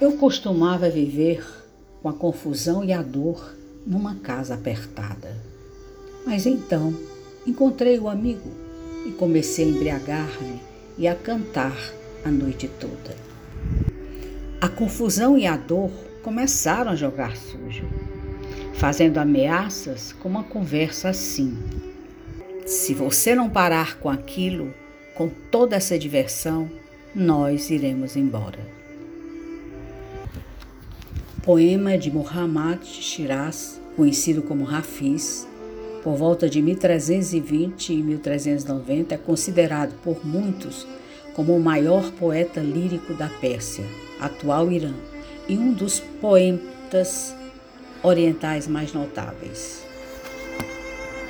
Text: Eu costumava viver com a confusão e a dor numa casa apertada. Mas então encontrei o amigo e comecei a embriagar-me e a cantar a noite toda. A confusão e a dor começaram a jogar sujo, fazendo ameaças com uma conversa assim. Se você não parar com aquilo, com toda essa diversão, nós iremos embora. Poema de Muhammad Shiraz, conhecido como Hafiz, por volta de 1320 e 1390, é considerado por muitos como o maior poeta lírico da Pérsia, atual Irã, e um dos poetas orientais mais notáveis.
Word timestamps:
Eu 0.00 0.12
costumava 0.12 0.88
viver 0.88 1.44
com 2.00 2.08
a 2.08 2.12
confusão 2.12 2.84
e 2.84 2.92
a 2.92 3.02
dor 3.02 3.52
numa 3.84 4.14
casa 4.14 4.54
apertada. 4.54 5.36
Mas 6.24 6.46
então 6.46 6.94
encontrei 7.44 7.98
o 7.98 8.08
amigo 8.08 8.48
e 9.04 9.10
comecei 9.10 9.64
a 9.64 9.68
embriagar-me 9.68 10.60
e 10.96 11.08
a 11.08 11.16
cantar 11.16 11.76
a 12.24 12.30
noite 12.30 12.68
toda. 12.78 13.16
A 14.60 14.68
confusão 14.68 15.36
e 15.36 15.48
a 15.48 15.56
dor 15.56 15.90
começaram 16.22 16.92
a 16.92 16.96
jogar 16.96 17.36
sujo, 17.36 17.88
fazendo 18.74 19.18
ameaças 19.18 20.12
com 20.12 20.28
uma 20.28 20.44
conversa 20.44 21.08
assim. 21.08 21.58
Se 22.64 22.94
você 22.94 23.34
não 23.34 23.50
parar 23.50 23.98
com 23.98 24.08
aquilo, 24.08 24.72
com 25.16 25.28
toda 25.50 25.74
essa 25.74 25.98
diversão, 25.98 26.70
nós 27.12 27.68
iremos 27.70 28.14
embora. 28.14 28.78
Poema 31.48 31.96
de 31.96 32.10
Muhammad 32.10 32.82
Shiraz, 32.84 33.80
conhecido 33.96 34.42
como 34.42 34.68
Hafiz, 34.68 35.48
por 36.04 36.14
volta 36.14 36.46
de 36.46 36.60
1320 36.60 37.90
e 37.90 38.02
1390, 38.02 39.14
é 39.14 39.16
considerado 39.16 39.94
por 40.02 40.26
muitos 40.26 40.86
como 41.32 41.56
o 41.56 41.58
maior 41.58 42.12
poeta 42.12 42.60
lírico 42.60 43.14
da 43.14 43.30
Pérsia, 43.30 43.86
atual 44.20 44.70
Irã, 44.70 44.92
e 45.48 45.56
um 45.56 45.72
dos 45.72 46.00
poetas 46.20 47.34
orientais 48.02 48.68
mais 48.68 48.92
notáveis. 48.92 49.87